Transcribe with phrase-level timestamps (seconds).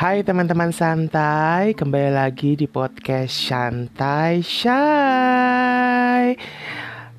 [0.00, 4.72] Hai teman-teman santai, kembali lagi di podcast Santai Shy.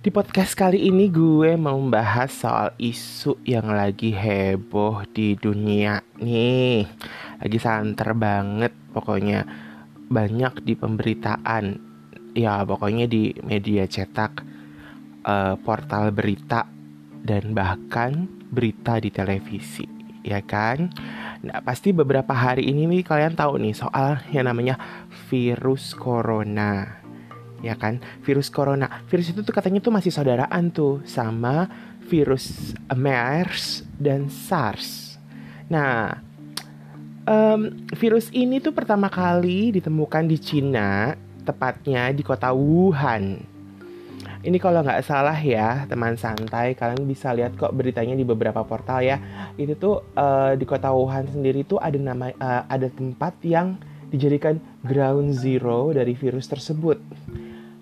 [0.02, 6.90] Di podcast kali ini gue mau membahas soal isu yang lagi heboh di dunia nih.
[7.46, 9.46] Lagi santer banget pokoknya.
[10.10, 11.78] Banyak di pemberitaan.
[12.34, 14.42] Ya pokoknya di media cetak,
[15.30, 16.66] uh, portal berita,
[17.22, 19.86] dan bahkan berita di televisi.
[20.26, 20.90] Ya kan?
[21.42, 24.78] Nah, pasti beberapa hari ini nih kalian tahu nih soal yang namanya
[25.30, 27.02] virus corona.
[27.66, 28.02] Ya kan?
[28.22, 29.02] Virus corona.
[29.10, 31.66] Virus itu tuh katanya tuh masih saudaraan tuh sama
[32.06, 35.18] virus MERS dan SARS.
[35.66, 36.22] Nah,
[37.26, 43.51] um, virus ini tuh pertama kali ditemukan di Cina, tepatnya di kota Wuhan.
[44.42, 49.06] Ini kalau nggak salah ya teman santai kalian bisa lihat kok beritanya di beberapa portal
[49.06, 49.22] ya.
[49.54, 53.78] Itu tuh uh, di kota Wuhan sendiri tuh ada nama uh, ada tempat yang
[54.10, 56.98] dijadikan ground zero dari virus tersebut.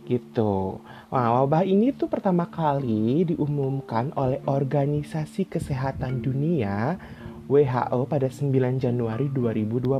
[0.03, 0.83] Gitu.
[1.09, 6.99] Wah, wabah ini tuh pertama kali diumumkan oleh Organisasi Kesehatan Dunia
[7.47, 9.95] WHO pada 9 Januari 2020.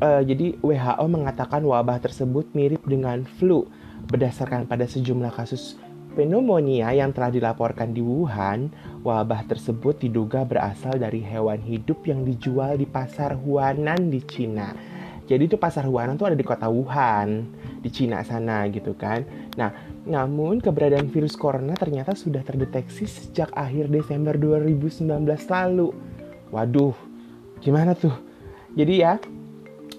[0.00, 3.68] Uh, jadi WHO mengatakan wabah tersebut mirip dengan flu
[4.08, 5.80] Berdasarkan pada sejumlah kasus
[6.14, 8.70] pneumonia yang telah dilaporkan di Wuhan,
[9.02, 14.70] wabah tersebut diduga berasal dari hewan hidup yang dijual di pasar Huanan di Cina.
[15.24, 17.48] Jadi itu pasar Huanan tuh ada di kota Wuhan,
[17.82, 19.26] di Cina sana gitu kan.
[19.58, 19.72] Nah,
[20.06, 25.08] namun keberadaan virus corona ternyata sudah terdeteksi sejak akhir Desember 2019
[25.50, 25.90] lalu.
[26.54, 26.94] Waduh,
[27.58, 28.14] gimana tuh?
[28.76, 29.18] Jadi ya,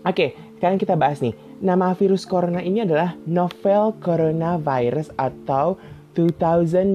[0.05, 1.35] oke, sekarang kita bahas nih
[1.65, 5.81] Nama virus corona ini adalah novel coronavirus atau
[6.13, 6.93] 2019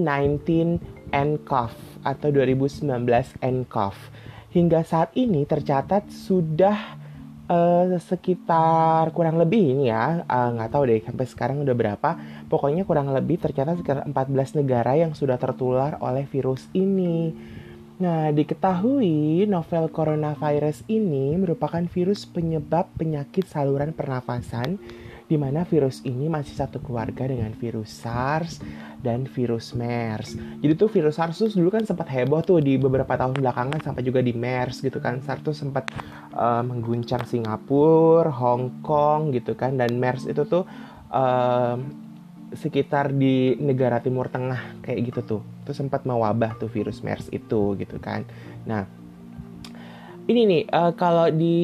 [1.10, 1.74] nCoV
[2.06, 2.86] atau 2019
[3.42, 3.96] nCoV.
[4.54, 6.78] Hingga saat ini tercatat sudah
[7.50, 12.10] uh, sekitar kurang lebih ini ya eh, nggak uh, tahu deh sampai sekarang udah berapa
[12.46, 17.34] pokoknya kurang lebih tercatat sekitar 14 negara yang sudah tertular oleh virus ini
[18.00, 24.80] Nah, diketahui novel coronavirus ini merupakan virus penyebab penyakit saluran pernafasan
[25.28, 28.64] di mana virus ini masih satu keluarga dengan virus SARS
[29.04, 30.32] dan virus MERS.
[30.64, 34.00] Jadi tuh virus SARS tuh dulu kan sempat heboh tuh di beberapa tahun belakangan sampai
[34.00, 35.20] juga di MERS gitu kan.
[35.20, 35.92] SARS tuh sempat
[36.32, 40.64] uh, mengguncang Singapura, Hong Kong gitu kan dan MERS itu tuh
[41.12, 41.76] uh,
[42.54, 45.42] sekitar di negara Timur Tengah kayak gitu tuh.
[45.66, 48.26] Tuh sempat mewabah tuh virus MERS itu gitu kan.
[48.66, 48.86] Nah,
[50.30, 51.58] ini nih uh, kalau di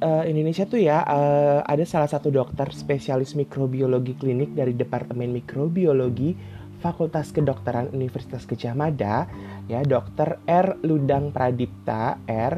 [0.00, 6.32] uh, Indonesia tuh ya uh, ada salah satu dokter spesialis mikrobiologi klinik dari Departemen Mikrobiologi
[6.80, 9.28] Fakultas Kedokteran Universitas Gejah Mada
[9.68, 12.56] ya Dokter R Ludang Pradipta R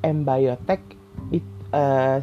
[0.00, 0.80] M Biotech
[1.76, 2.20] uh,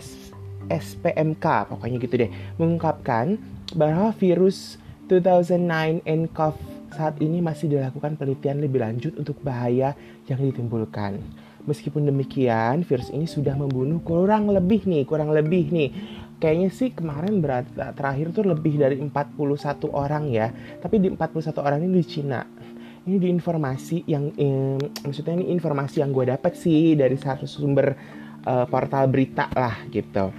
[0.66, 3.38] SPMK pokoknya gitu deh mengungkapkan
[3.74, 4.78] bahwa virus
[5.10, 6.58] 2009 nCoV
[6.96, 9.94] saat ini masih dilakukan penelitian lebih lanjut untuk bahaya
[10.30, 11.20] yang ditimbulkan.
[11.66, 15.90] Meskipun demikian, virus ini sudah membunuh kurang lebih nih, kurang lebih nih.
[16.38, 20.54] Kayaknya sih kemarin berat, terakhir tuh lebih dari 41 orang ya.
[20.54, 22.42] Tapi di 41 orang ini di Cina.
[23.06, 27.94] Ini di informasi yang, eh, maksudnya ini informasi yang gue dapat sih dari satu sumber
[28.46, 30.32] uh, portal berita lah gitu.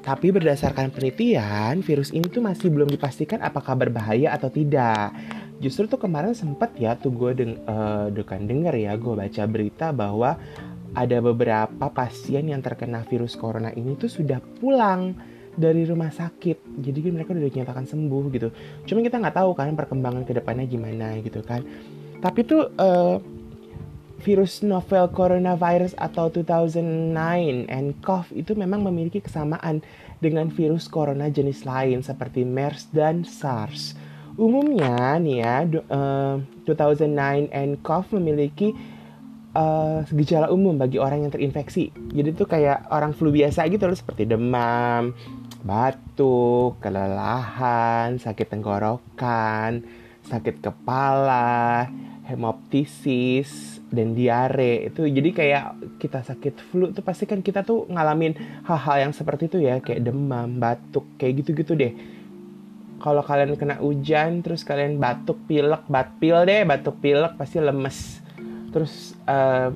[0.00, 5.12] Tapi berdasarkan penelitian, virus ini tuh masih belum dipastikan apakah berbahaya atau tidak.
[5.60, 9.92] Justru tuh kemarin sempet ya tuh gue deng uh, dekan denger ya gue baca berita
[9.92, 10.40] bahwa
[10.96, 15.14] ada beberapa pasien yang terkena virus corona ini tuh sudah pulang
[15.52, 16.80] dari rumah sakit.
[16.80, 18.48] Jadi kan mereka udah dinyatakan sembuh gitu.
[18.88, 21.60] Cuma kita nggak tahu kan perkembangan ke depannya gimana gitu kan.
[22.24, 23.20] Tapi tuh uh,
[24.20, 29.80] virus novel coronavirus atau 2009 nCoV itu memang memiliki kesamaan
[30.20, 33.96] dengan virus corona jenis lain seperti MERS dan SARS.
[34.36, 35.56] Umumnya nih ya,
[35.90, 36.36] uh,
[36.68, 38.76] 2009 nCoV memiliki
[39.54, 41.90] uh, gejala umum bagi orang yang terinfeksi.
[41.90, 45.16] Jadi itu kayak orang flu biasa gitu loh seperti demam,
[45.64, 49.82] batuk, kelelahan, sakit tenggorokan,
[50.28, 51.88] sakit kepala,
[52.30, 55.64] hemoptisis, dan diare itu jadi kayak
[55.98, 60.06] kita sakit flu tuh pasti kan kita tuh ngalamin hal-hal yang seperti itu ya kayak
[60.06, 61.92] demam batuk kayak gitu-gitu deh.
[63.00, 68.22] Kalau kalian kena hujan terus kalian batuk pilek batpil deh batuk pilek pasti lemes.
[68.70, 69.74] Terus uh,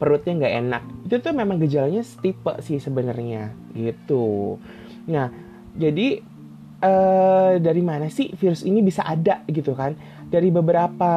[0.00, 0.82] perutnya nggak enak.
[1.04, 4.56] Itu tuh memang gejalanya tipe sih sebenarnya gitu.
[5.12, 5.28] Nah
[5.76, 6.24] jadi
[6.80, 9.92] uh, dari mana sih virus ini bisa ada gitu kan?
[10.34, 11.12] Dari beberapa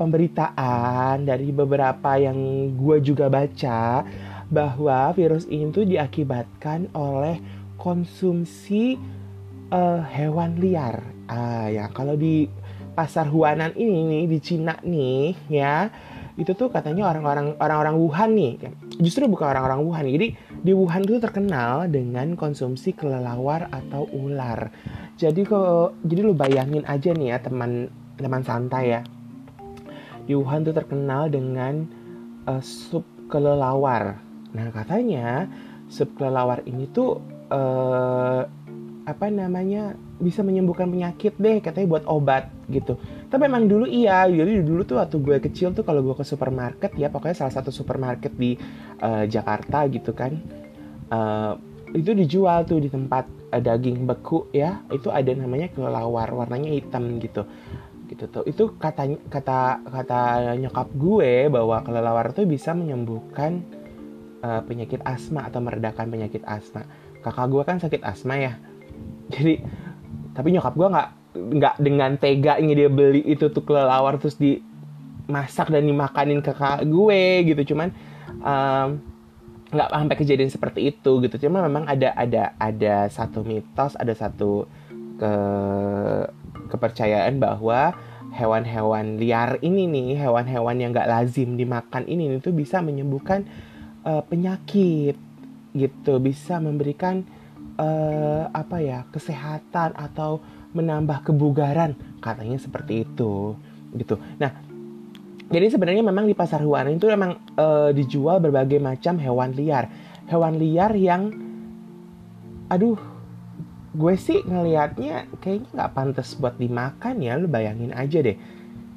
[0.00, 4.00] pemberitaan, dari beberapa yang gue juga baca
[4.48, 7.44] bahwa virus ini tuh diakibatkan oleh
[7.76, 8.96] konsumsi
[9.68, 11.04] uh, hewan liar.
[11.28, 12.48] Ah ya, kalau di
[12.96, 15.90] pasar Huanan ini nih di Cina nih ya
[16.34, 18.52] itu tuh katanya orang-orang orang-orang Wuhan nih
[19.02, 20.28] justru bukan orang-orang Wuhan jadi
[20.62, 24.70] di Wuhan itu terkenal dengan konsumsi kelelawar atau ular
[25.18, 29.00] jadi kok jadi lu bayangin aja nih ya teman teman santai ya.
[30.24, 31.84] Di Wuhan tuh terkenal dengan
[32.48, 34.20] uh, sup kelelawar.
[34.54, 35.48] Nah katanya
[35.90, 37.20] sup kelelawar ini tuh
[37.52, 38.42] uh,
[39.04, 42.96] apa namanya bisa menyembuhkan penyakit deh katanya buat obat gitu.
[43.28, 46.96] Tapi emang dulu iya jadi dulu tuh waktu gue kecil tuh kalau gue ke supermarket
[46.96, 48.56] ya pokoknya salah satu supermarket di
[49.04, 50.32] uh, Jakarta gitu kan
[51.12, 51.52] uh,
[51.94, 57.22] itu dijual tuh di tempat uh, daging beku ya itu ada namanya kelelawar warnanya hitam
[57.22, 57.46] gitu
[58.08, 58.44] gitu tuh.
[58.44, 60.20] Itu katanya kata kata
[60.60, 63.64] nyokap gue bahwa kelelawar tuh bisa menyembuhkan
[64.44, 66.84] uh, penyakit asma atau meredakan penyakit asma.
[67.24, 68.52] Kakak gue kan sakit asma ya.
[69.34, 69.64] Jadi
[70.34, 75.70] tapi nyokap gue nggak nggak dengan tega ini dia beli itu tuh kelelawar terus dimasak
[75.72, 77.74] dan dimakanin kakak gue gitu.
[77.74, 77.88] Cuman
[79.72, 81.48] nggak um, sampai kejadian seperti itu gitu.
[81.48, 84.68] Cuma memang ada ada ada satu mitos ada satu
[85.14, 85.32] ke
[86.74, 87.94] kepercayaan bahwa
[88.34, 93.46] hewan-hewan liar ini nih hewan-hewan yang nggak lazim dimakan ini itu bisa menyembuhkan
[94.02, 95.14] uh, penyakit
[95.74, 97.22] gitu bisa memberikan
[97.78, 100.42] uh, apa ya kesehatan atau
[100.74, 101.94] menambah kebugaran.
[102.18, 103.54] Katanya seperti itu
[103.94, 104.18] gitu.
[104.42, 104.50] Nah
[105.46, 109.86] jadi sebenarnya memang di pasar hewan itu memang uh, dijual berbagai macam hewan liar.
[110.26, 111.30] Hewan liar yang
[112.66, 113.13] aduh
[113.94, 118.34] gue sih ngelihatnya kayaknya nggak pantas buat dimakan ya lu bayangin aja deh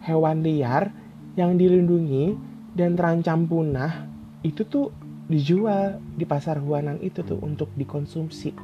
[0.01, 0.89] hewan liar
[1.37, 2.33] yang dilindungi
[2.73, 4.09] dan terancam punah
[4.41, 4.89] itu tuh
[5.27, 8.55] dijual di pasar Huanan itu tuh untuk dikonsumsi.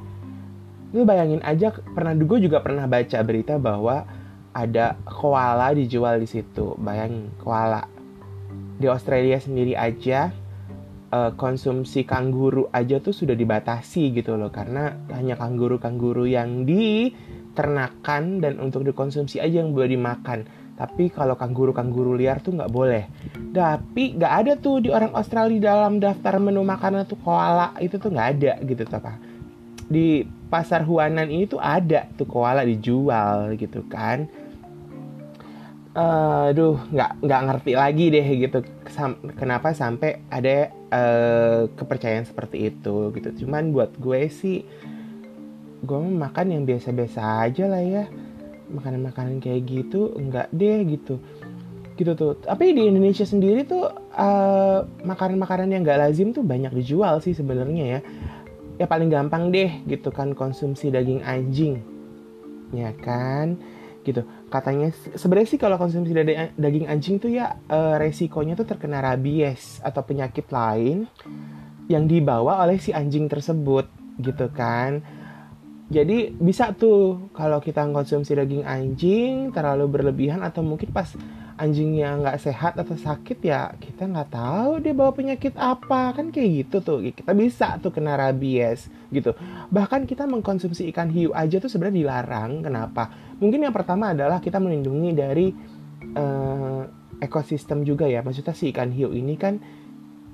[0.96, 4.08] Lu bayangin aja pernah gue juga pernah baca berita bahwa
[4.56, 6.78] ada koala dijual di situ.
[6.80, 7.84] Bayangin koala.
[8.80, 10.32] Di Australia sendiri aja
[11.14, 18.58] uh, konsumsi kanguru aja tuh sudah dibatasi gitu loh karena hanya kanguru-kanguru yang diternakan dan
[18.58, 23.06] untuk dikonsumsi aja yang boleh dimakan tapi kalau kangguru-kangguru liar tuh nggak boleh.
[23.54, 28.10] Tapi nggak ada tuh di orang Australia dalam daftar menu makanan tuh koala itu tuh
[28.10, 29.16] nggak ada gitu pak.
[29.86, 34.26] Di pasar Huanan ini tuh ada tuh koala dijual gitu kan.
[35.94, 38.66] Uh, aduh nggak nggak ngerti lagi deh gitu
[39.38, 43.30] kenapa sampai ada uh, kepercayaan seperti itu gitu.
[43.46, 44.62] Cuman buat gue sih
[45.84, 48.06] gue makan yang biasa-biasa aja lah ya.
[48.70, 51.18] Makanan-makanan kayak gitu enggak deh gitu.
[51.98, 52.38] Gitu tuh.
[52.38, 57.86] Tapi di Indonesia sendiri tuh uh, makanan-makanan yang enggak lazim tuh banyak dijual sih sebenarnya
[57.98, 58.02] ya.
[58.82, 61.82] Ya paling gampang deh gitu kan konsumsi daging anjing.
[62.74, 63.58] Ya kan?
[64.04, 66.14] Gitu katanya sebenarnya sih kalau konsumsi
[66.54, 71.10] daging anjing tuh ya uh, resikonya tuh terkena rabies atau penyakit lain
[71.90, 73.90] yang dibawa oleh si anjing tersebut
[74.22, 75.02] gitu kan
[75.94, 81.14] jadi bisa tuh kalau kita konsumsi daging anjing terlalu berlebihan atau mungkin pas
[81.54, 86.18] anjingnya nggak sehat atau sakit ya kita nggak tahu dia bawa penyakit apa.
[86.18, 89.38] Kan kayak gitu tuh kita bisa tuh kena rabies gitu.
[89.70, 92.66] Bahkan kita mengkonsumsi ikan hiu aja tuh sebenarnya dilarang.
[92.66, 93.14] Kenapa?
[93.38, 95.48] Mungkin yang pertama adalah kita melindungi dari
[96.18, 96.82] uh,
[97.22, 98.26] ekosistem juga ya.
[98.26, 99.62] Maksudnya si ikan hiu ini kan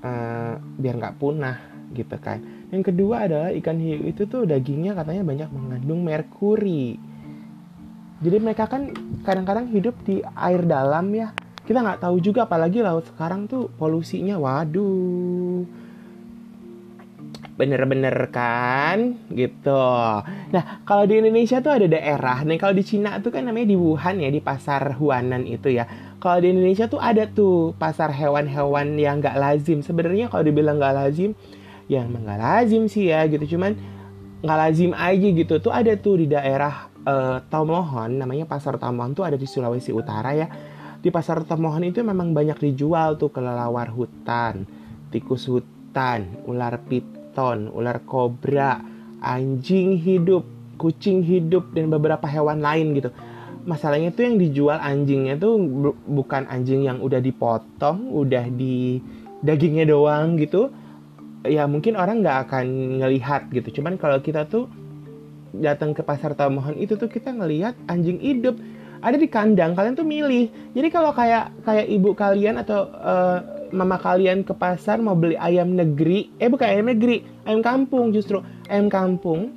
[0.00, 5.26] uh, biar nggak punah gitu kan yang kedua adalah ikan hiu itu tuh dagingnya katanya
[5.26, 6.98] banyak mengandung merkuri.
[8.20, 8.94] Jadi mereka kan
[9.26, 11.34] kadang-kadang hidup di air dalam ya.
[11.66, 15.66] Kita nggak tahu juga apalagi laut sekarang tuh polusinya waduh.
[17.58, 19.84] Bener-bener kan gitu.
[20.54, 22.44] Nah kalau di Indonesia tuh ada daerah.
[22.46, 25.88] Nih kalau di Cina tuh kan namanya di Wuhan ya di pasar Huanan itu ya.
[26.20, 29.80] Kalau di Indonesia tuh ada tuh pasar hewan-hewan yang nggak lazim.
[29.80, 31.32] Sebenarnya kalau dibilang nggak lazim,
[31.90, 33.58] ya emang gak lazim sih ya gitu.
[33.58, 33.74] Cuman
[34.40, 35.58] nggak lazim aja gitu.
[35.58, 40.30] Tuh ada tuh di daerah uh, Tomohon namanya pasar Tomohon tuh ada di Sulawesi Utara
[40.32, 40.46] ya.
[41.02, 44.64] Di pasar Tomohon itu memang banyak dijual tuh kelelawar hutan
[45.10, 48.78] tikus hutan ular piton ular kobra
[49.18, 50.46] anjing hidup
[50.78, 53.12] kucing hidup dan beberapa hewan lain gitu.
[53.68, 55.60] Masalahnya tuh yang dijual anjingnya tuh
[56.08, 58.96] bukan anjing yang udah dipotong udah di
[59.44, 60.72] dagingnya doang gitu
[61.44, 62.66] ya mungkin orang nggak akan
[63.00, 63.80] ngelihat gitu.
[63.80, 64.68] Cuman kalau kita tuh
[65.56, 68.54] datang ke pasar Tomohon itu tuh kita ngelihat anjing hidup
[69.00, 70.52] ada di kandang kalian tuh milih.
[70.76, 73.40] Jadi kalau kayak kayak ibu kalian atau uh,
[73.72, 78.44] mama kalian ke pasar mau beli ayam negeri eh bukan ayam negeri ayam kampung justru
[78.68, 79.56] ayam kampung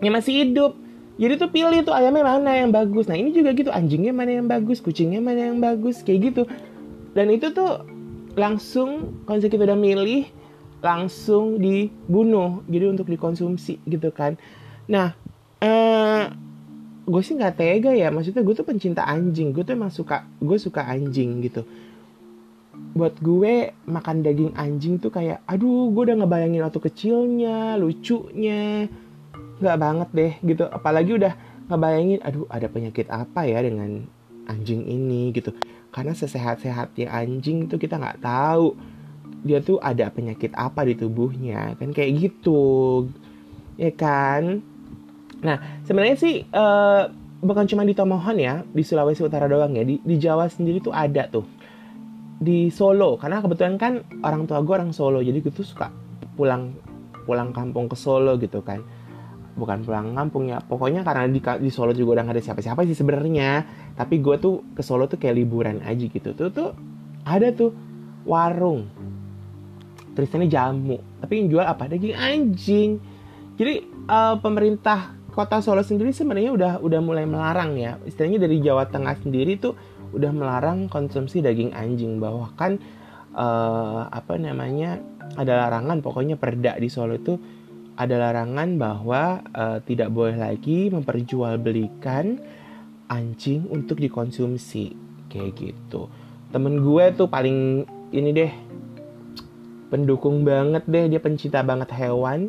[0.00, 0.72] yang masih hidup.
[1.20, 3.06] Jadi tuh pilih tuh ayamnya mana yang bagus.
[3.06, 6.42] Nah ini juga gitu anjingnya mana yang bagus kucingnya mana yang bagus kayak gitu.
[7.12, 7.84] Dan itu tuh
[8.32, 10.24] langsung kalau kita udah milih
[10.82, 14.34] langsung dibunuh jadi untuk dikonsumsi gitu kan.
[14.90, 15.14] Nah
[15.62, 16.26] eh
[17.02, 20.58] gue sih nggak tega ya maksudnya gue tuh pencinta anjing gue tuh emang suka gue
[20.58, 21.62] suka anjing gitu.
[22.98, 28.90] Buat gue makan daging anjing tuh kayak aduh gue udah ngebayangin waktu kecilnya lucunya.
[29.62, 30.66] Nggak banget deh gitu.
[30.66, 31.32] Apalagi udah
[31.70, 34.02] ngebayangin aduh ada penyakit apa ya dengan
[34.50, 35.30] anjing ini?
[35.30, 35.54] Gitu.
[35.94, 38.74] Karena sesehat-sehatnya anjing tuh kita nggak tahu
[39.42, 43.06] dia tuh ada penyakit apa di tubuhnya kan kayak gitu
[43.76, 44.62] ya kan
[45.42, 47.10] Nah, sebenarnya sih uh,
[47.42, 49.82] bukan cuma di Tomohon ya, di Sulawesi Utara doang ya.
[49.82, 51.44] Di, di Jawa sendiri tuh ada tuh.
[52.42, 55.90] Di Solo, karena kebetulan kan orang tua gue orang Solo, jadi gue tuh suka
[56.34, 56.74] pulang
[57.22, 58.82] pulang kampung ke Solo gitu kan.
[59.52, 62.96] Bukan pulang kampung ya, pokoknya karena di, di Solo juga udah gak ada siapa-siapa sih
[62.98, 63.66] sebenarnya.
[63.98, 66.34] Tapi gue tuh ke Solo tuh kayak liburan aja gitu.
[66.34, 66.70] Tuh tuh
[67.26, 67.74] ada tuh
[68.26, 68.86] warung.
[70.12, 71.88] Tulisannya jamu, tapi yang jual apa?
[71.88, 72.90] Daging anjing.
[73.56, 77.96] Jadi uh, pemerintah kota Solo sendiri sebenarnya udah udah mulai melarang ya.
[78.04, 79.72] Istilahnya dari Jawa Tengah sendiri tuh
[80.12, 82.20] udah melarang konsumsi daging anjing.
[82.20, 82.76] Bahwa kan
[83.32, 85.00] uh, apa namanya
[85.40, 87.40] ada larangan pokoknya perda di Solo itu
[87.96, 92.36] ada larangan bahwa uh, tidak boleh lagi memperjualbelikan
[93.08, 94.92] anjing untuk dikonsumsi.
[95.32, 96.12] Kayak gitu.
[96.52, 98.52] Temen gue tuh paling ini deh
[99.92, 102.48] pendukung banget deh dia pencinta banget hewan.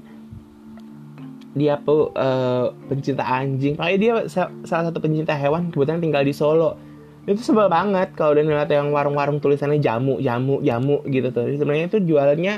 [1.53, 3.75] Dia tuh uh, pencinta anjing.
[3.75, 6.79] Kayak dia salah satu pencinta hewan kebetulan tinggal di Solo.
[7.27, 11.51] Itu sebel banget kalau udah ngeliat yang warung-warung tulisannya jamu jamu jamu gitu tuh.
[11.59, 12.55] Sebenarnya itu jualannya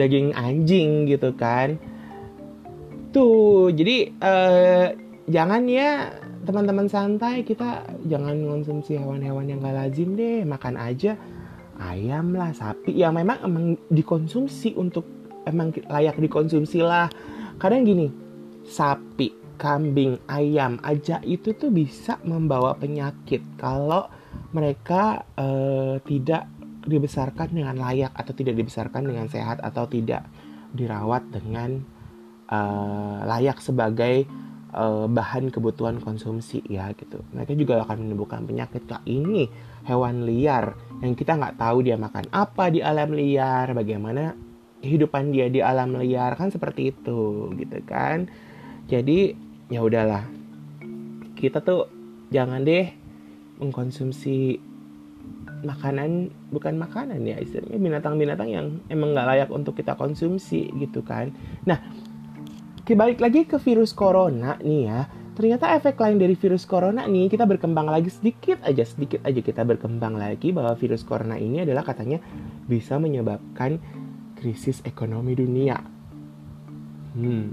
[0.00, 1.76] daging anjing gitu kan.
[3.12, 4.86] Tuh jadi uh,
[5.28, 6.16] jangan ya
[6.48, 7.44] teman-teman santai.
[7.44, 10.42] Kita jangan konsumsi hewan-hewan yang gak lazim deh.
[10.42, 11.14] Makan aja
[11.82, 12.94] ayam lah sapi.
[12.94, 15.04] Ya memang emang dikonsumsi untuk
[15.42, 17.10] emang layak dikonsumsi lah.
[17.58, 18.10] Kadang gini
[18.62, 24.06] sapi, kambing, ayam aja itu tuh bisa membawa penyakit kalau
[24.54, 26.46] mereka uh, tidak
[26.82, 30.26] dibesarkan dengan layak atau tidak dibesarkan dengan sehat atau tidak
[30.74, 31.78] dirawat dengan
[32.50, 34.26] uh, layak sebagai
[34.72, 37.20] uh, bahan kebutuhan konsumsi ya gitu.
[37.32, 38.84] Mereka juga akan menimbulkan penyakit.
[38.88, 39.48] Kak ini
[39.86, 44.34] hewan liar yang kita nggak tahu dia makan apa di alam liar, bagaimana
[44.82, 48.26] kehidupan dia di alam liar kan seperti itu gitu kan
[48.90, 49.38] jadi
[49.70, 50.26] ya udahlah
[51.38, 51.86] kita tuh
[52.34, 52.90] jangan deh
[53.62, 54.58] mengkonsumsi
[55.62, 61.30] makanan bukan makanan ya istilahnya binatang-binatang yang emang nggak layak untuk kita konsumsi gitu kan
[61.62, 61.78] nah
[62.82, 65.00] kembali lagi ke virus corona nih ya.
[65.32, 69.64] Ternyata efek lain dari virus corona nih kita berkembang lagi sedikit aja sedikit aja kita
[69.64, 72.20] berkembang lagi bahwa virus corona ini adalah katanya
[72.68, 73.78] bisa menyebabkan
[74.36, 75.78] krisis ekonomi dunia.
[77.16, 77.46] Hmm.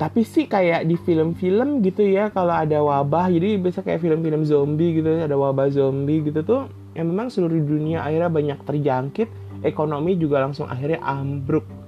[0.00, 4.98] Tapi sih kayak di film-film gitu ya kalau ada wabah jadi bisa kayak film-film zombie
[4.98, 6.66] gitu ada wabah zombie gitu tuh
[6.96, 9.28] yang memang seluruh dunia akhirnya banyak terjangkit
[9.62, 11.81] ekonomi juga langsung akhirnya ambruk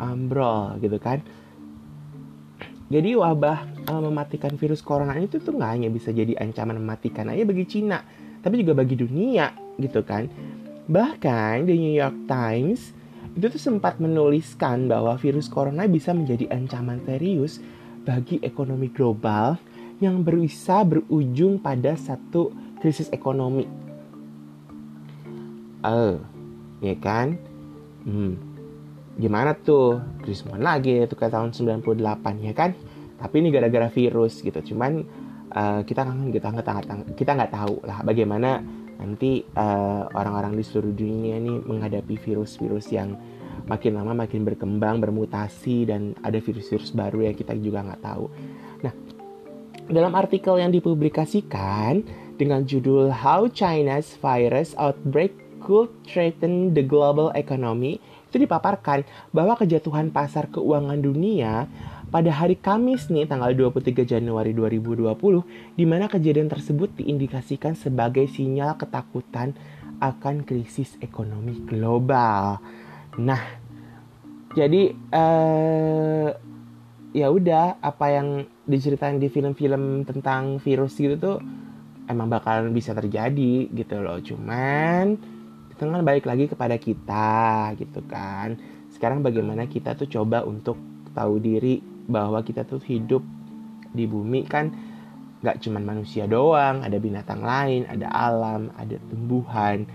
[0.00, 1.20] ambrol gitu kan
[2.90, 7.44] jadi wabah uh, mematikan virus corona itu tuh nggak hanya bisa jadi ancaman mematikan aja
[7.44, 8.02] bagi Cina
[8.40, 10.26] tapi juga bagi dunia gitu kan
[10.90, 12.96] bahkan di New York Times
[13.38, 17.62] itu tuh sempat menuliskan bahwa virus corona bisa menjadi ancaman serius
[18.02, 19.54] bagi ekonomi global
[20.02, 23.68] yang bisa berujung pada satu krisis ekonomi.
[25.84, 26.16] Uh,
[26.80, 27.36] ya kan?
[28.08, 28.49] Hmm.
[29.18, 29.98] Gimana tuh?
[30.22, 31.50] Krisis mana lagi itu kayak tahun
[31.80, 32.70] 98 ya kan?
[33.20, 34.60] Tapi ini gara-gara virus gitu.
[34.74, 35.02] Cuman
[35.54, 36.66] uh, kita kan kita nggak
[37.18, 38.62] kita nggak tahu lah bagaimana
[39.00, 43.16] nanti eh, orang-orang uh, di seluruh dunia ini menghadapi virus-virus yang
[43.64, 48.28] makin lama makin berkembang, bermutasi dan ada virus-virus baru yang kita juga nggak tahu.
[48.84, 48.92] Nah,
[49.88, 52.04] dalam artikel yang dipublikasikan
[52.36, 55.32] dengan judul How China's Virus Outbreak
[55.64, 59.02] Could Threaten the Global Economy itu dipaparkan
[59.34, 61.66] bahwa kejatuhan pasar keuangan dunia
[62.14, 65.10] pada hari Kamis nih tanggal 23 Januari 2020
[65.74, 69.58] di mana kejadian tersebut diindikasikan sebagai sinyal ketakutan
[69.98, 72.62] akan krisis ekonomi global.
[73.18, 73.42] Nah,
[74.54, 76.28] jadi uh,
[77.10, 78.28] ya udah apa yang
[78.66, 81.36] diceritain di film-film tentang virus gitu tuh
[82.06, 85.18] emang bakalan bisa terjadi gitu loh cuman
[85.80, 88.60] itu kan balik lagi kepada kita gitu kan.
[88.92, 90.76] Sekarang bagaimana kita tuh coba untuk
[91.16, 93.24] tahu diri bahwa kita tuh hidup
[93.96, 94.68] di bumi kan
[95.40, 99.88] gak cuman manusia doang ada binatang lain ada alam ada tumbuhan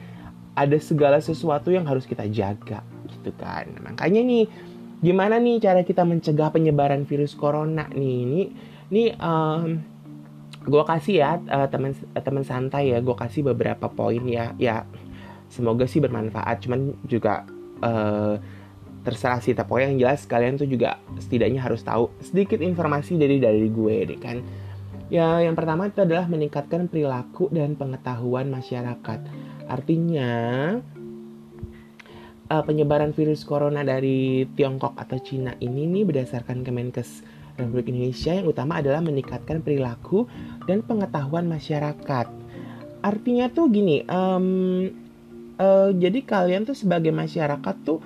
[0.57, 2.81] ada segala sesuatu yang harus kita jaga
[3.13, 3.69] gitu kan.
[3.85, 4.49] Makanya nih
[5.05, 8.17] gimana nih cara kita mencegah penyebaran virus corona nih?
[8.25, 8.41] Ini
[8.89, 9.77] ini um,
[10.65, 14.89] gue kasih ya uh, teman teman santai ya gue kasih beberapa poin ya ya
[15.49, 16.65] semoga sih bermanfaat.
[16.65, 17.45] Cuman juga
[17.81, 18.37] uh,
[19.05, 19.53] terserah sih.
[19.53, 24.19] Tapi yang jelas kalian tuh juga setidaknya harus tahu sedikit informasi dari dari gue deh
[24.19, 24.41] kan?
[25.13, 29.19] Ya yang pertama itu adalah meningkatkan perilaku dan pengetahuan masyarakat.
[29.69, 30.33] Artinya
[32.49, 37.21] uh, penyebaran virus corona dari Tiongkok atau Cina ini nih berdasarkan Kemenkes
[37.55, 40.27] Republik Indonesia yang utama adalah meningkatkan perilaku
[40.67, 42.27] dan pengetahuan masyarakat.
[43.05, 44.89] Artinya tuh gini, um,
[45.59, 47.99] uh, jadi kalian tuh sebagai masyarakat tuh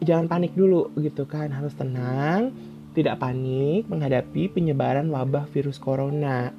[0.00, 2.54] jangan panik dulu gitu kan, harus tenang,
[2.96, 6.50] tidak panik menghadapi penyebaran wabah virus corona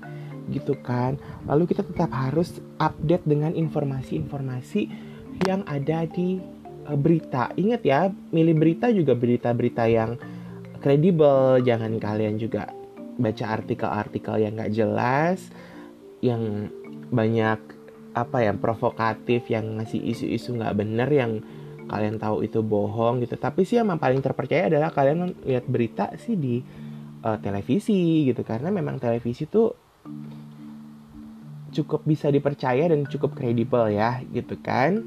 [0.49, 1.19] gitu kan.
[1.45, 4.89] Lalu kita tetap harus update dengan informasi-informasi
[5.47, 6.37] yang ada di
[6.81, 7.53] Eh, berita.
[7.53, 10.17] Ingat ya, milih berita juga berita-berita yang
[10.81, 11.61] kredibel.
[11.61, 12.73] Jangan kalian juga
[13.21, 15.39] baca artikel-artikel yang gak jelas,
[16.25, 16.73] yang
[17.13, 17.59] banyak
[18.11, 21.31] apa ya provokatif, yang ngasih isu-isu nggak bener, yang
[21.87, 23.35] kalian tahu itu bohong gitu.
[23.35, 26.59] Tapi sih yang paling terpercaya adalah kalian lihat berita sih di
[27.23, 29.75] uh, televisi gitu, karena memang televisi tuh
[31.71, 34.99] cukup bisa dipercaya dan cukup kredibel ya gitu kan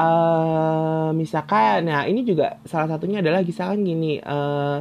[0.00, 4.80] uh, misalkan nah ini juga salah satunya adalah misalkan gini uh,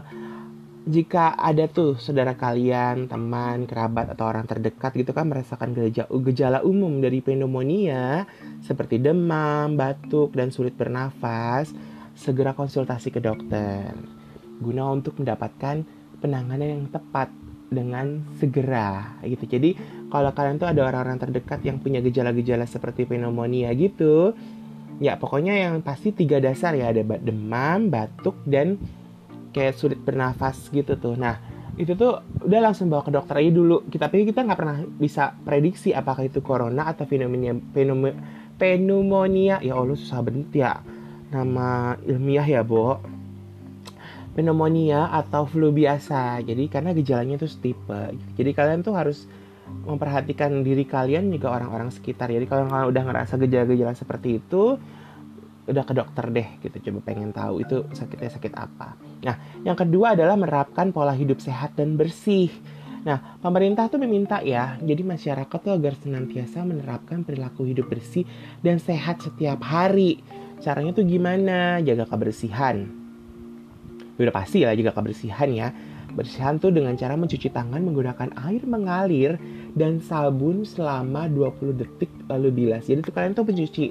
[0.83, 5.71] jika ada tuh saudara kalian, teman, kerabat atau orang terdekat gitu kan merasakan
[6.27, 8.27] gejala, umum dari pneumonia
[8.59, 11.71] seperti demam, batuk dan sulit bernafas,
[12.19, 13.95] segera konsultasi ke dokter
[14.59, 15.87] guna untuk mendapatkan
[16.19, 17.31] penanganan yang tepat
[17.71, 19.49] dengan segera gitu.
[19.49, 19.75] Jadi
[20.11, 24.35] kalau kalian tuh ada orang-orang terdekat yang punya gejala-gejala seperti pneumonia gitu,
[25.01, 28.77] ya pokoknya yang pasti tiga dasar ya ada demam batuk dan
[29.53, 31.15] kayak sulit bernafas gitu tuh.
[31.15, 31.37] Nah
[31.77, 33.85] itu tuh udah langsung bawa ke dokter aja dulu.
[33.87, 37.53] Kita tapi kita nggak pernah bisa prediksi apakah itu corona atau pneumonia
[38.53, 40.73] pneumonia, ya allah susah banget ya.
[41.33, 43.01] Nama ilmiah ya bo.
[44.33, 46.41] Pneumonia atau flu biasa.
[46.41, 48.01] Jadi karena gejalanya tuh tipe
[48.33, 49.29] jadi kalian tuh harus
[49.83, 52.29] memperhatikan diri kalian juga orang-orang sekitar.
[52.29, 54.77] Jadi kalau kalian udah ngerasa gejala-gejala seperti itu,
[55.63, 58.99] udah ke dokter deh gitu coba pengen tahu itu sakitnya sakit apa.
[59.23, 62.51] Nah, yang kedua adalah menerapkan pola hidup sehat dan bersih.
[63.03, 68.23] Nah, pemerintah tuh meminta ya, jadi masyarakat tuh agar senantiasa menerapkan perilaku hidup bersih
[68.63, 70.23] dan sehat setiap hari.
[70.63, 71.83] Caranya tuh gimana?
[71.83, 72.87] Jaga kebersihan.
[74.15, 75.67] Udah pasti lah jaga kebersihan ya
[76.13, 79.41] Bersihan tuh dengan cara mencuci tangan menggunakan air mengalir
[79.73, 82.85] dan sabun selama 20 detik lalu bilas.
[82.85, 83.85] Jadi tuh kalian tuh mencuci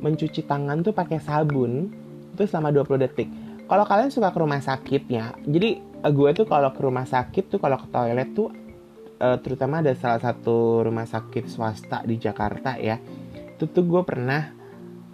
[0.00, 1.90] mencuci tangan tuh pakai sabun
[2.36, 3.28] itu selama 20 detik.
[3.66, 7.50] Kalau kalian suka ke rumah sakit ya, jadi eh, gue tuh kalau ke rumah sakit
[7.50, 8.54] tuh kalau ke toilet tuh
[9.18, 13.00] uh, terutama ada salah satu rumah sakit swasta di Jakarta ya.
[13.56, 14.54] Itu tuh gue pernah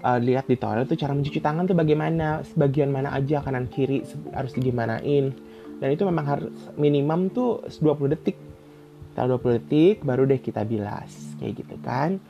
[0.04, 4.04] uh, lihat di toilet tuh cara mencuci tangan tuh bagaimana, sebagian mana aja kanan kiri
[4.34, 5.32] harus digimanain
[5.82, 8.38] dan itu memang harus minimum tuh 20 detik
[9.10, 11.10] setelah 20 detik baru deh kita bilas
[11.42, 12.22] kayak gitu kan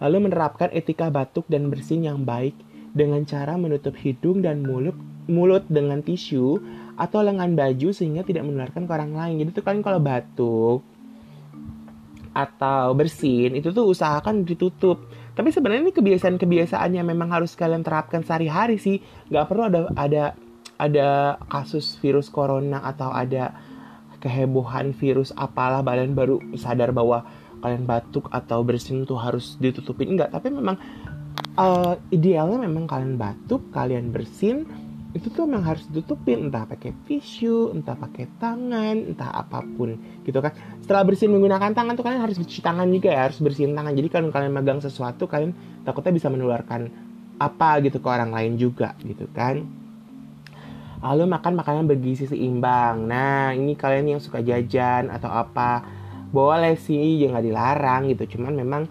[0.00, 2.56] lalu menerapkan etika batuk dan bersin yang baik
[2.90, 4.96] dengan cara menutup hidung dan mulut
[5.30, 6.58] mulut dengan tisu
[6.98, 9.34] atau lengan baju sehingga tidak menularkan ke orang lain.
[9.46, 10.80] Jadi tuh kalian kalau batuk
[12.30, 15.06] atau bersin itu tuh usahakan ditutup.
[15.34, 18.98] Tapi sebenarnya ini kebiasaan-kebiasaan yang memang harus kalian terapkan sehari-hari sih.
[19.30, 20.24] Nggak perlu ada ada
[20.76, 21.08] ada
[21.46, 23.54] kasus virus corona atau ada
[24.20, 25.80] kehebohan virus apalah.
[25.80, 27.24] Kalian baru sadar bahwa
[27.60, 30.16] kalian batuk atau bersin tuh harus ditutupin.
[30.16, 30.80] Enggak tapi memang
[31.56, 34.64] uh, idealnya memang kalian batuk kalian bersin
[35.10, 36.48] itu tuh memang harus ditutupin.
[36.48, 40.54] Entah pakai tisu entah pakai tangan entah apa pun gitu kan.
[40.82, 43.92] Setelah bersin menggunakan tangan tuh kalian harus cuci tangan juga ya harus bersihin tangan.
[43.92, 46.90] Jadi kalau kalian megang sesuatu kalian takutnya bisa menularkan
[47.40, 49.64] apa gitu ke orang lain juga gitu kan.
[51.00, 53.08] Lalu makan makanan bergizi seimbang.
[53.08, 55.99] Nah ini kalian yang suka jajan atau apa
[56.30, 58.38] boleh sih ya dilarang gitu.
[58.38, 58.82] Cuman memang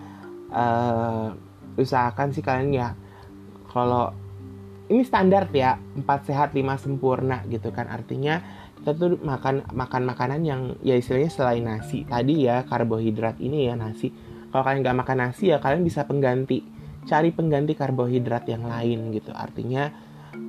[0.52, 1.32] uh,
[1.80, 2.88] usahakan sih kalian ya
[3.72, 4.12] kalau
[4.90, 7.88] ini standar ya empat sehat lima sempurna gitu kan.
[7.88, 8.42] Artinya
[8.80, 13.76] kita tuh makan makan makanan yang ya istilahnya selain nasi tadi ya karbohidrat ini ya
[13.76, 14.12] nasi.
[14.50, 16.66] Kalau kalian nggak makan nasi ya kalian bisa pengganti
[17.06, 19.30] cari pengganti karbohidrat yang lain gitu.
[19.32, 19.94] Artinya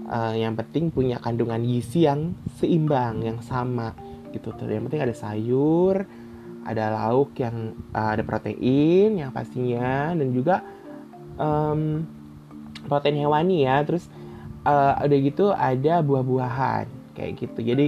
[0.09, 3.93] uh, yang penting punya kandungan gizi yang seimbang yang sama
[4.33, 4.57] gitu.
[4.57, 6.07] Tuh yang penting ada sayur
[6.71, 10.63] ada lauk yang uh, ada protein yang pastinya dan juga
[11.37, 12.07] um,
[12.87, 13.83] protein hewani ya.
[13.83, 14.07] Terus
[14.65, 16.87] uh, udah gitu ada buah-buahan
[17.19, 17.61] kayak gitu.
[17.61, 17.87] Jadi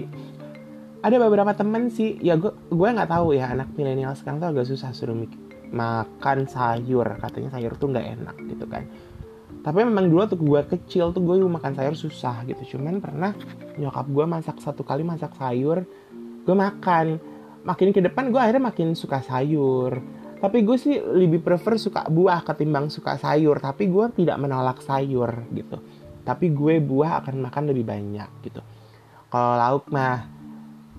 [1.03, 2.19] ada beberapa temen sih.
[2.19, 5.17] Ya gue gue nggak tahu ya anak milenial sekarang tuh agak susah suruh
[5.71, 7.07] makan sayur.
[7.23, 8.85] Katanya sayur tuh nggak enak gitu kan.
[9.63, 12.77] Tapi memang dulu tuh gue kecil tuh gue makan sayur susah gitu.
[12.77, 13.31] Cuman pernah
[13.79, 15.87] nyokap gue masak satu kali masak sayur
[16.43, 17.23] gue makan
[17.63, 20.03] makin ke depan gue akhirnya makin suka sayur.
[20.43, 23.63] Tapi gue sih lebih prefer suka buah ketimbang suka sayur.
[23.63, 25.79] Tapi gue tidak menolak sayur gitu.
[26.23, 28.63] Tapi gue buah akan makan lebih banyak gitu.
[29.31, 30.27] Kalau lauk mah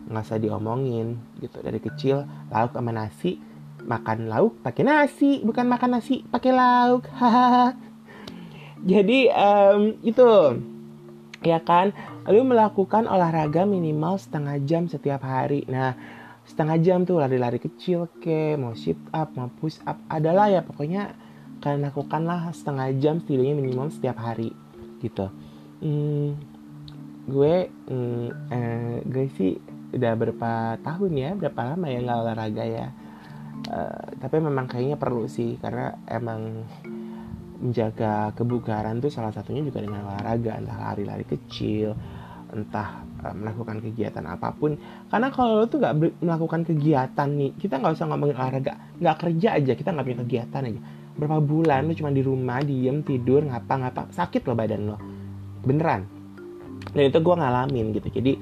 [0.08, 1.60] nggak usah diomongin gitu.
[1.60, 3.40] Dari kecil lauk sama nasi
[3.84, 7.04] makan lauk pakai nasi bukan makan nasi pakai lauk.
[8.92, 10.28] Jadi um, itu
[11.44, 11.92] ya kan?
[12.24, 15.68] Lalu melakukan olahraga minimal setengah jam setiap hari.
[15.68, 15.96] Nah
[16.54, 21.18] setengah jam tuh lari-lari kecil ke mau sit up mau push up adalah ya pokoknya
[21.66, 24.54] kalian lakukanlah setengah jam setidaknya minimal setiap hari
[25.02, 25.34] gitu.
[25.82, 26.38] Hmm,
[27.26, 29.58] gue mm, eh, gue sih
[29.98, 30.52] udah berapa
[30.86, 32.88] tahun ya berapa lama ya nggak olahraga ya.
[33.64, 36.68] Uh, tapi memang kayaknya perlu sih karena emang
[37.64, 41.96] menjaga kebugaran tuh salah satunya juga dengan olahraga entah lari-lari kecil
[42.52, 44.76] entah melakukan kegiatan apa pun.
[45.08, 48.76] Karena kalau lo tuh nggak melakukan kegiatan nih kita nggak usah ngomongin olahraga.
[49.00, 50.82] Nggak kerja aja kita nggak punya kegiatan aja.
[51.16, 54.98] Berapa bulan lo cuma di rumah diem tidur ngapa-ngapa sakit lo badan lo.
[55.64, 56.02] Beneran.
[56.92, 58.08] Dan itu gue ngalamin gitu.
[58.12, 58.34] Jadi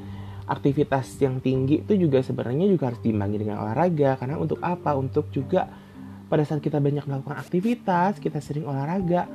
[0.50, 4.18] aktivitas yang tinggi itu juga sebenarnya juga harus diimbangi dengan olahraga.
[4.18, 4.98] Karena untuk apa?
[4.98, 5.70] Untuk juga
[6.32, 9.28] pada saat kita banyak melakukan aktivitas kita sering olahraga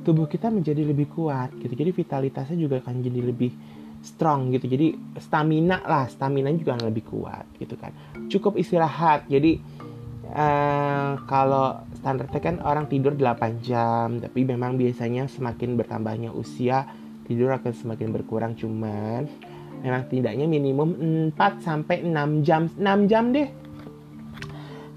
[0.00, 1.72] tubuh kita menjadi lebih kuat gitu.
[1.72, 3.52] Jadi vitalitasnya juga akan jadi lebih
[4.00, 4.66] strong gitu.
[4.66, 6.08] Jadi stamina lah.
[6.08, 7.92] Stamina juga lebih kuat gitu kan.
[8.32, 9.28] Cukup istirahat.
[9.28, 9.60] Jadi
[10.32, 14.18] uh, kalau standarnya kan orang tidur 8 jam.
[14.20, 16.88] Tapi memang biasanya semakin bertambahnya usia
[17.28, 18.52] tidur akan semakin berkurang.
[18.56, 19.28] Cuman
[19.80, 20.96] memang tidaknya minimum
[21.36, 22.66] 4 sampai 6 jam.
[22.74, 23.48] 6 jam deh.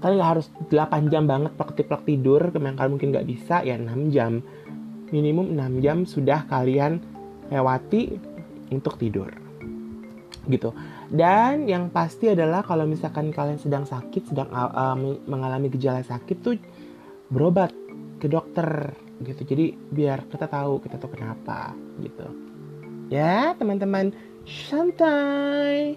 [0.00, 2.40] Kalian nggak harus 8 jam banget plek-plek tidur.
[2.56, 4.40] Memang kalian mungkin nggak bisa ya 6 jam.
[5.12, 7.00] Minimum 6 jam sudah kalian
[7.52, 8.33] lewati
[8.70, 9.32] untuk tidur.
[10.44, 10.70] Gitu.
[11.08, 16.56] Dan yang pasti adalah kalau misalkan kalian sedang sakit sedang uh, mengalami gejala sakit tuh
[17.32, 17.72] berobat
[18.20, 18.92] ke dokter
[19.24, 19.42] gitu.
[19.44, 22.28] Jadi biar kita tahu kita tahu kenapa gitu.
[23.08, 24.12] Ya teman-teman
[24.44, 25.96] santai.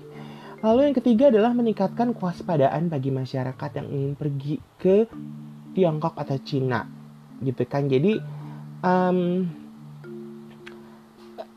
[0.63, 5.05] Lalu yang ketiga adalah meningkatkan kewaspadaan bagi masyarakat yang ingin pergi ke
[5.77, 6.81] Tiongkok atau Cina
[7.45, 7.85] gitu kan.
[7.85, 8.17] Jadi
[8.81, 9.45] um,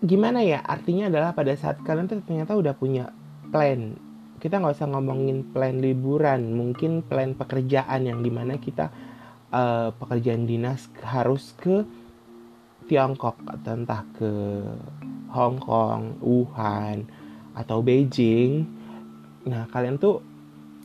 [0.01, 3.13] gimana ya artinya adalah pada saat kalian ternyata udah punya
[3.53, 3.97] plan
[4.41, 8.89] kita nggak usah ngomongin plan liburan mungkin plan pekerjaan yang di mana kita
[9.53, 11.85] uh, pekerjaan dinas harus ke
[12.91, 14.31] Tiongkok atau entah ke
[15.31, 17.07] Hong Kong, Wuhan
[17.55, 18.67] atau Beijing.
[19.47, 20.19] Nah, kalian tuh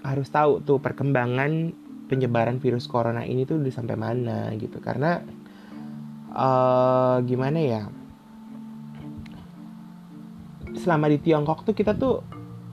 [0.06, 1.74] harus tahu tuh perkembangan
[2.06, 4.78] penyebaran virus corona ini tuh udah sampai mana gitu.
[4.78, 5.18] Karena
[6.30, 7.90] uh, gimana ya?
[10.76, 12.24] Selama di Tiongkok tuh kita tuh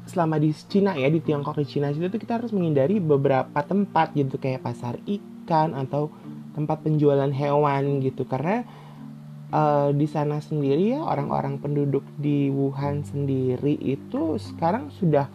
[0.02, 4.34] selama di Cina ya di Tiongkok di Cina itu kita harus menghindari beberapa tempat gitu
[4.34, 6.14] kayak pasar ikan ikan atau
[6.54, 8.22] tempat penjualan hewan gitu.
[8.22, 8.62] Karena
[9.50, 15.26] uh, di sana sendiri ya orang-orang penduduk di Wuhan sendiri itu sekarang sudah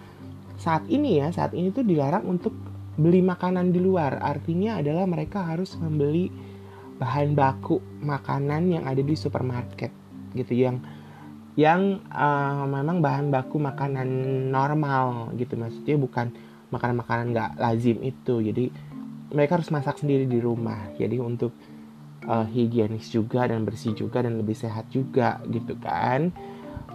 [0.58, 2.56] saat ini ya saat ini tuh dilarang untuk
[2.96, 4.24] beli makanan di luar.
[4.24, 6.32] Artinya adalah mereka harus membeli
[6.98, 9.94] bahan baku makanan yang ada di supermarket
[10.34, 10.82] gitu yang
[11.58, 14.08] yang uh, memang bahan baku makanan
[14.54, 15.58] normal gitu.
[15.58, 16.30] Maksudnya bukan
[16.70, 18.40] makanan-makanan nggak lazim itu.
[18.46, 18.70] Jadi
[19.34, 20.94] mereka harus masak sendiri di rumah.
[20.96, 21.58] Jadi untuk
[22.30, 26.30] uh, higienis juga dan bersih juga dan lebih sehat juga gitu kan.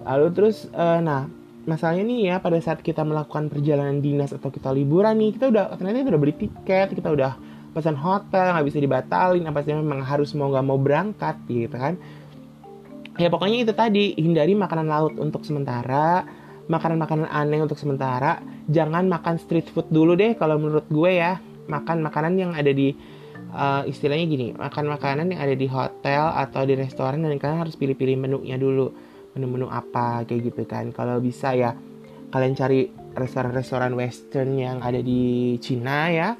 [0.06, 1.26] Lalu terus uh, nah
[1.66, 5.64] masalahnya nih ya pada saat kita melakukan perjalanan dinas atau kita liburan nih kita udah
[5.78, 7.32] ternyata kita udah beli tiket kita udah
[7.70, 11.94] pesan hotel nggak bisa dibatalin apa sih memang harus mau nggak mau berangkat gitu kan
[13.20, 16.24] ya pokoknya itu tadi hindari makanan laut untuk sementara
[16.70, 18.38] makanan-makanan aneh untuk sementara.
[18.70, 21.40] Jangan makan street food dulu deh kalau menurut gue ya.
[21.62, 22.90] Makan makanan yang ada di
[23.54, 27.78] uh, istilahnya gini makan makanan yang ada di hotel atau di restoran dan kalian harus
[27.78, 28.90] pilih-pilih menunya dulu.
[29.32, 30.92] Menu-menu apa kayak gitu kan.
[30.92, 31.72] Kalau bisa ya
[32.32, 36.34] kalian cari restoran-restoran western yang ada di Cina ya.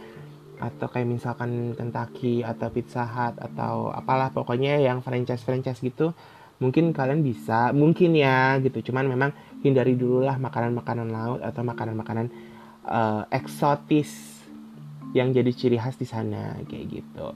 [0.63, 6.15] Atau kayak misalkan Kentucky atau Pizza Hut atau apalah pokoknya yang franchise-franchise gitu
[6.63, 8.93] mungkin kalian bisa mungkin ya gitu.
[8.93, 9.35] Cuman memang
[9.67, 12.31] hindari dulu lah makanan-makanan laut atau makanan-makanan
[12.87, 14.39] uh, eksotis
[15.13, 17.27] yang jadi ciri khas di sana kayak gitu.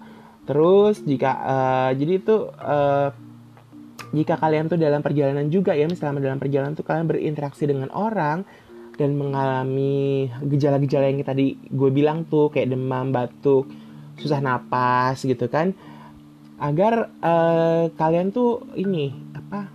[0.46, 3.10] Terus jika uh, jadi itu uh,
[4.14, 8.46] jika kalian tuh dalam perjalanan juga ya selama dalam perjalanan tuh kalian berinteraksi dengan orang
[8.96, 13.68] dan mengalami gejala-gejala yang tadi gue bilang tuh kayak demam, batuk,
[14.16, 15.76] susah napas gitu kan,
[16.56, 19.68] agar uh, kalian tuh ini apa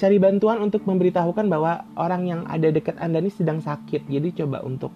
[0.00, 4.08] cari bantuan untuk memberitahukan bahwa orang yang ada dekat anda ini sedang sakit.
[4.08, 4.90] Jadi coba untuk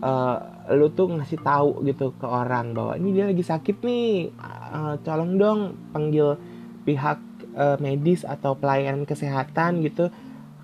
[0.00, 0.38] uh,
[0.72, 5.36] lu tuh ngasih tahu gitu ke orang bahwa ini dia lagi sakit nih, uh, tolong
[5.36, 5.60] dong
[5.92, 6.40] panggil
[6.88, 7.20] pihak
[7.54, 10.08] uh, medis atau pelayanan kesehatan gitu.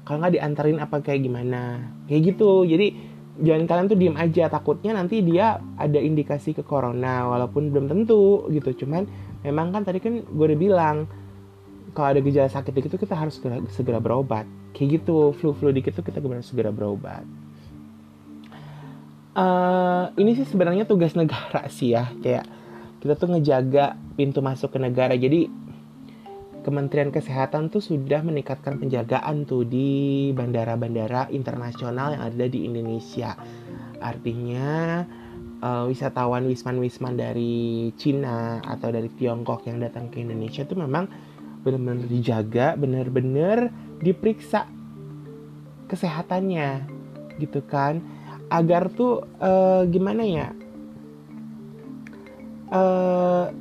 [0.06, 1.92] Kalau nggak diantarin apa kayak gimana.
[2.08, 2.64] Kayak gitu.
[2.64, 4.48] Jadi jangan kalian tuh diem aja.
[4.48, 8.84] Takutnya nanti dia ada indikasi ke corona walaupun belum tentu gitu.
[8.84, 9.04] Cuman
[9.44, 10.96] memang kan tadi kan gue udah bilang
[11.96, 14.44] kalau ada gejala sakit dikit tuh kita harus segera, segera berobat.
[14.76, 17.24] Kayak gitu flu flu dikit tuh kita harus segera berobat.
[19.36, 22.12] Uh, ini sih sebenarnya tugas negara sih ya.
[22.20, 22.48] Kayak
[23.00, 25.12] kita tuh ngejaga pintu masuk ke negara.
[25.16, 25.65] Jadi
[26.66, 33.38] Kementerian Kesehatan tuh sudah meningkatkan penjagaan tuh di bandara-bandara internasional yang ada di Indonesia.
[34.02, 35.06] Artinya
[35.62, 41.06] uh, wisatawan wisman-wisman dari Cina atau dari Tiongkok yang datang ke Indonesia tuh memang
[41.62, 43.70] benar-benar dijaga, benar-benar
[44.02, 44.66] diperiksa
[45.86, 46.82] kesehatannya
[47.38, 48.02] gitu kan
[48.50, 50.48] agar tuh uh, gimana ya
[52.74, 53.54] uh,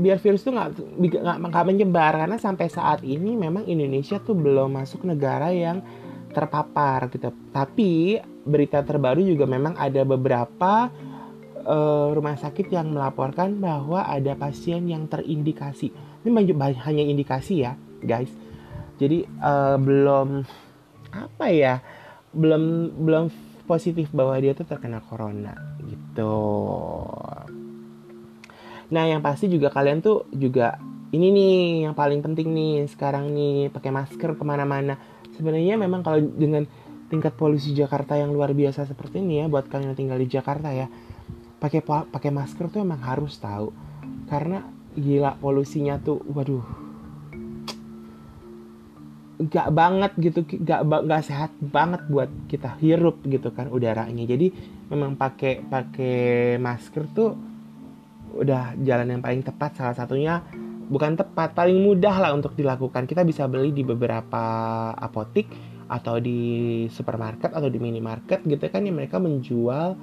[0.00, 5.52] biar virus itu nggak menyebar karena sampai saat ini memang Indonesia tuh belum masuk negara
[5.52, 5.84] yang
[6.32, 7.28] terpapar gitu.
[7.52, 10.88] Tapi berita terbaru juga memang ada beberapa
[11.66, 15.92] uh, rumah sakit yang melaporkan bahwa ada pasien yang terindikasi.
[16.24, 16.30] Ini
[16.80, 18.32] hanya indikasi ya, guys.
[18.96, 20.44] Jadi uh, belum
[21.12, 21.84] apa ya,
[22.32, 23.24] belum belum
[23.64, 26.36] positif bahwa dia tuh terkena corona gitu.
[28.90, 30.78] Nah, yang pasti juga kalian tuh juga
[31.10, 31.54] ini nih
[31.90, 34.94] yang paling penting nih sekarang nih pakai masker ke mana-mana.
[35.34, 36.66] Sebenarnya memang kalau dengan
[37.10, 40.70] tingkat polusi Jakarta yang luar biasa seperti ini ya buat kalian yang tinggal di Jakarta
[40.70, 40.86] ya
[41.58, 43.74] pakai pakai masker tuh emang harus tahu.
[44.30, 44.62] Karena
[44.94, 46.62] gila polusinya tuh waduh.
[49.40, 54.22] Gak banget gitu gak gak sehat banget buat kita hirup gitu kan udaranya.
[54.22, 54.54] Jadi
[54.86, 57.34] memang pakai pakai masker tuh
[58.34, 60.44] udah jalan yang paling tepat salah satunya
[60.90, 63.06] bukan tepat paling mudah lah untuk dilakukan.
[63.06, 64.42] Kita bisa beli di beberapa
[64.98, 65.46] apotik
[65.90, 69.98] atau di supermarket atau di minimarket gitu kan yang mereka menjual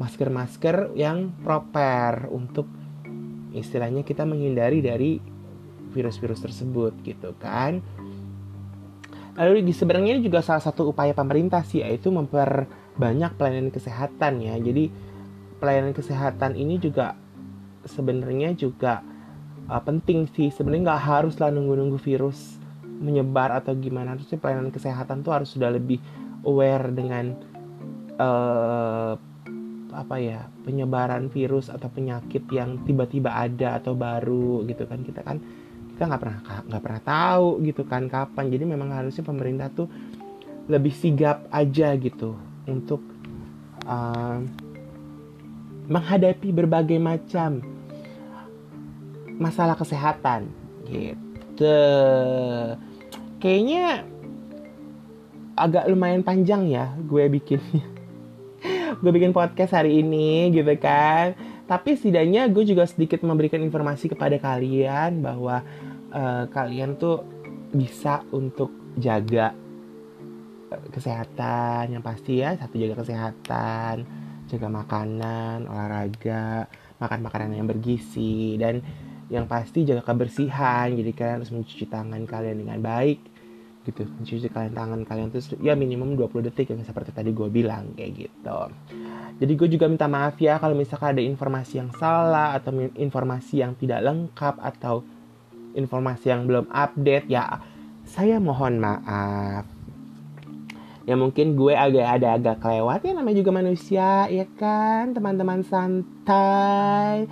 [0.00, 2.64] masker-masker yang proper untuk
[3.52, 5.20] istilahnya kita menghindari dari
[5.92, 7.84] virus-virus tersebut gitu kan.
[9.36, 14.56] Lalu sebenarnya ini juga salah satu upaya pemerintah sih yaitu memperbanyak pelayanan kesehatan ya.
[14.56, 14.88] Jadi
[15.60, 17.16] pelayanan kesehatan ini juga
[17.86, 19.00] sebenarnya juga
[19.68, 20.52] uh, penting sih.
[20.52, 24.16] Sebenarnya nggak harus lah nunggu-nunggu virus menyebar atau gimana.
[24.16, 26.00] Harusnya pelayanan kesehatan tuh harus sudah lebih
[26.44, 27.36] aware dengan
[28.20, 29.14] uh,
[29.90, 35.00] apa ya penyebaran virus atau penyakit yang tiba-tiba ada atau baru gitu kan.
[35.02, 35.40] Kita kan
[35.96, 36.38] kita nggak pernah
[36.68, 38.48] nggak pernah tahu gitu kan kapan.
[38.52, 39.88] Jadi memang harusnya pemerintah tuh
[40.70, 42.38] lebih sigap aja gitu
[42.70, 43.02] untuk
[43.90, 44.38] uh,
[45.90, 47.60] menghadapi berbagai macam
[49.42, 50.46] masalah kesehatan
[50.86, 51.82] gitu.
[53.42, 54.06] Kayaknya
[55.58, 57.60] agak lumayan panjang ya gue bikin
[59.02, 61.34] gue bikin podcast hari ini gitu kan.
[61.66, 65.62] Tapi setidaknya gue juga sedikit memberikan informasi kepada kalian bahwa
[66.14, 67.26] uh, kalian tuh
[67.70, 69.54] bisa untuk jaga
[70.70, 74.02] eh, kesehatan yang pasti ya satu jaga kesehatan
[74.50, 76.66] jaga makanan, olahraga,
[76.98, 78.82] makan makanan yang bergizi dan
[79.30, 80.90] yang pasti jaga kebersihan.
[80.90, 83.20] Jadi kalian harus mencuci tangan kalian dengan baik
[83.86, 84.02] gitu.
[84.04, 88.10] Mencuci kalian tangan kalian tuh ya minimum 20 detik yang seperti tadi gue bilang kayak
[88.26, 88.58] gitu.
[89.40, 93.72] Jadi gue juga minta maaf ya kalau misalkan ada informasi yang salah atau informasi yang
[93.78, 95.00] tidak lengkap atau
[95.72, 97.62] informasi yang belum update ya
[98.04, 99.79] saya mohon maaf
[101.08, 103.00] ya mungkin gue agak ada agak kelewat.
[103.04, 105.16] Ya namanya juga manusia ya kan?
[105.16, 107.28] Teman-teman santai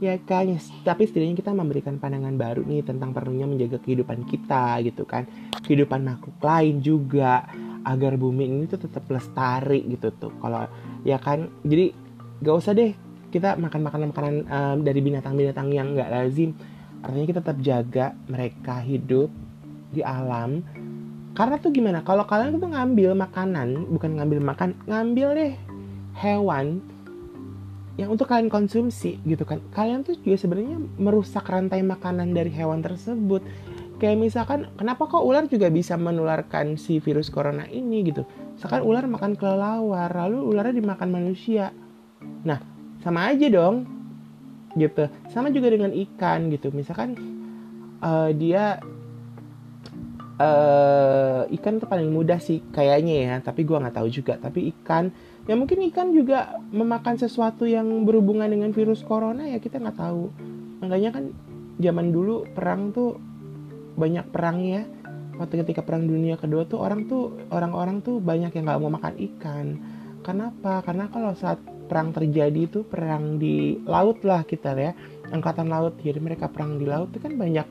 [0.00, 0.48] ya kan?
[0.48, 5.28] Ya, tapi setidaknya kita memberikan pandangan baru nih tentang perlunya menjaga kehidupan kita gitu kan?
[5.60, 7.44] Kehidupan makhluk lain juga
[7.84, 10.32] agar bumi ini tuh tetap lestari gitu tuh.
[10.40, 10.68] Kalau
[11.04, 11.48] ya kan?
[11.64, 11.92] Jadi
[12.40, 12.92] gak usah deh
[13.30, 16.50] kita makan makanan makanan um, dari binatang-binatang yang nggak lazim.
[17.00, 19.30] Artinya kita tetap jaga mereka hidup
[19.90, 20.60] di alam
[21.40, 22.04] karena tuh gimana?
[22.04, 25.52] Kalau kalian tuh ngambil makanan bukan ngambil makan ngambil deh
[26.20, 26.84] hewan
[27.96, 29.64] yang untuk kalian konsumsi gitu kan.
[29.72, 33.40] Kalian tuh juga sebenarnya merusak rantai makanan dari hewan tersebut.
[33.96, 38.28] Kayak misalkan kenapa kok ular juga bisa menularkan si virus corona ini gitu?
[38.60, 41.72] Misalkan ular makan kelelawar lalu ularnya dimakan manusia.
[42.44, 42.60] Nah
[43.00, 43.88] sama aja dong
[44.76, 45.08] gitu.
[45.32, 46.68] Sama juga dengan ikan gitu.
[46.68, 47.16] Misalkan
[48.04, 48.76] uh, dia
[50.40, 54.40] uh, ikan tuh paling mudah sih kayaknya ya tapi gue nggak tahu juga.
[54.40, 55.12] Tapi ikan
[55.44, 60.32] ya mungkin ikan juga memakan sesuatu yang berhubungan dengan virus corona ya kita nggak tahu.
[60.80, 61.24] Makanya kan
[61.76, 63.20] zaman dulu perang tuh
[64.00, 64.88] banyak perangnya
[65.36, 69.14] waktu ketika perang dunia kedua tuh orang tuh orang-orang tuh banyak yang nggak mau makan
[69.32, 69.66] ikan.
[70.20, 70.84] Kenapa?
[70.84, 74.94] Karena kalau saat perang terjadi itu perang di laut lah kita ya
[75.34, 77.66] angkatan laut jadi mereka perang di laut itu kan banyak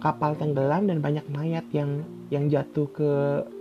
[0.00, 3.10] kapal tenggelam dan banyak mayat yang yang jatuh ke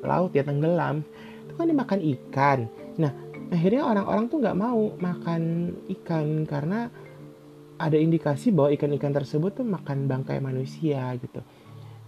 [0.02, 1.04] laut ya tenggelam.
[1.46, 2.60] Itu kan dimakan ikan.
[2.98, 3.12] Nah
[3.52, 5.42] akhirnya orang-orang tuh nggak mau makan
[6.00, 6.88] ikan karena
[7.80, 11.40] ada indikasi bahwa ikan-ikan tersebut tuh makan bangkai manusia gitu.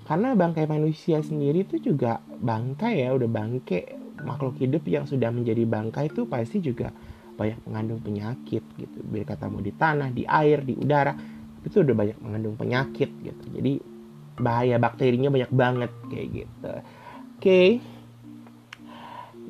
[0.03, 3.99] Karena bangkai manusia sendiri tuh juga bangkai ya udah bangke.
[4.21, 6.93] Makhluk hidup yang sudah menjadi bangkai itu pasti juga
[7.39, 8.99] banyak mengandung penyakit gitu.
[9.07, 11.15] Biar kata mau di tanah di air di udara
[11.61, 13.45] itu udah banyak mengandung penyakit gitu.
[13.55, 13.90] Jadi
[14.39, 16.73] bahaya bakterinya banyak banget kayak gitu.
[16.73, 17.41] Oke.
[17.41, 17.67] Okay.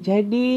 [0.02, 0.50] jadi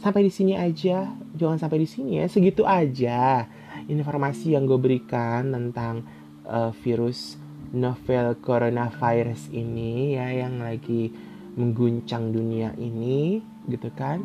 [0.00, 1.08] sampai di sini aja.
[1.34, 3.50] Jangan sampai di sini ya segitu aja
[3.90, 6.06] informasi yang gue berikan tentang
[6.46, 7.36] uh, virus
[7.74, 11.10] novel coronavirus ini ya yang lagi
[11.58, 14.22] mengguncang dunia ini gitu kan.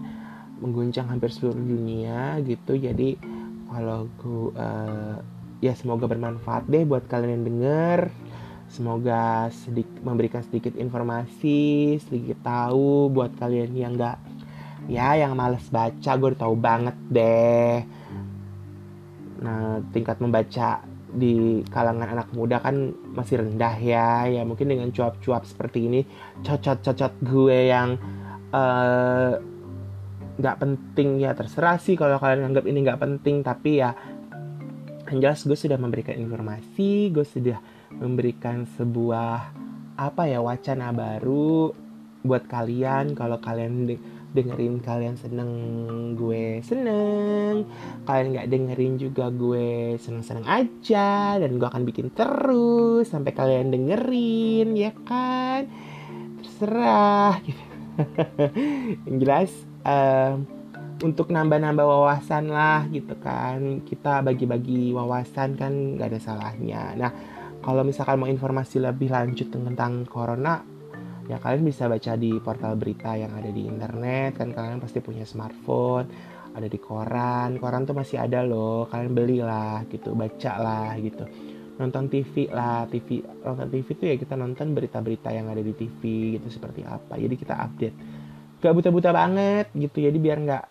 [0.59, 2.77] Mengguncang hampir seluruh dunia gitu.
[2.77, 3.15] Jadi
[3.71, 5.17] kalau gue uh,
[5.59, 7.99] ya semoga bermanfaat deh buat kalian yang denger
[8.69, 14.17] semoga sedikit memberikan sedikit informasi sedikit tahu buat kalian yang nggak
[14.89, 17.77] ya yang males baca gue tahu banget deh.
[19.41, 24.25] Nah tingkat membaca di kalangan anak muda kan masih rendah ya.
[24.29, 26.01] Ya mungkin dengan cuap-cuap seperti ini
[26.41, 27.97] cocot-cocot gue yang
[28.53, 29.31] eh,
[30.39, 33.45] nggak uh, penting ya terserah sih kalau kalian anggap ini nggak penting.
[33.45, 33.93] Tapi ya
[35.09, 39.53] yang jelas gue sudah memberikan informasi gue sudah memberikan sebuah
[39.99, 41.73] apa ya wacana baru
[42.23, 43.15] buat kalian.
[43.15, 43.89] Kalau kalian
[44.29, 45.51] dengerin kalian seneng
[46.13, 47.65] gue seneng.
[48.05, 53.73] Kalian nggak dengerin juga gue seneng seneng aja dan gue akan bikin terus sampai kalian
[53.73, 55.65] dengerin ya kan?
[56.39, 57.63] Terserah gitu.
[59.09, 59.51] Yang jelas
[59.83, 60.39] uh,
[60.99, 63.83] untuk nambah-nambah wawasan lah gitu kan.
[63.83, 66.83] Kita bagi-bagi wawasan kan nggak ada salahnya.
[66.95, 67.11] Nah
[67.59, 70.63] kalau misalkan mau informasi lebih lanjut tentang corona
[71.29, 74.41] ya kalian bisa baca di portal berita yang ada di internet.
[74.41, 76.09] Kan kalian pasti punya smartphone
[76.57, 77.61] ada di koran.
[77.61, 81.23] Koran tuh masih ada loh kalian belilah gitu baca lah gitu.
[81.79, 86.01] Nonton TV lah TV nonton TV tuh ya kita nonton berita-berita yang ada di TV
[86.41, 87.15] gitu seperti apa.
[87.15, 87.95] Jadi kita update.
[88.59, 90.65] Gak buta-buta banget gitu jadi biar nggak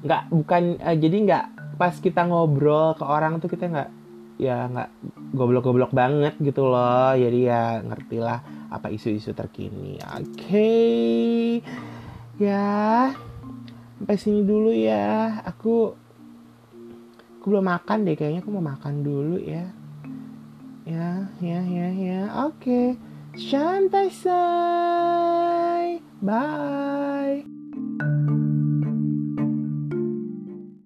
[0.00, 1.44] nggak bukan uh, jadi nggak
[1.76, 3.99] pas kita ngobrol ke orang tuh kita nggak
[4.40, 4.88] ya nggak
[5.36, 9.98] goblok-goblok banget gitu loh jadi ya ngerti lah apa isu-isu terkini.
[10.16, 10.38] Oke.
[10.38, 11.44] Okay.
[12.40, 13.12] Ya.
[13.98, 15.44] Sampai sini dulu ya.
[15.44, 15.92] Aku
[17.36, 19.68] aku belum makan deh kayaknya aku mau makan dulu ya.
[20.88, 22.20] Ya, ya, ya, ya.
[22.48, 22.56] Oke.
[22.56, 22.86] Okay.
[23.36, 26.00] Shantai say.
[26.22, 27.46] Bye.